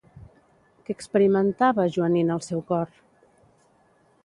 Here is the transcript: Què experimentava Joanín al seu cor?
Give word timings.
Què 0.87 0.93
experimentava 0.99 1.87
Joanín 1.97 2.33
al 2.39 2.43
seu 2.49 2.65
cor? 2.75 2.99